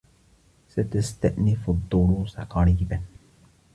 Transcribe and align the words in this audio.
ستستأنف 0.67 1.69
الدروس 1.69 2.35
قريبا. 2.39 3.01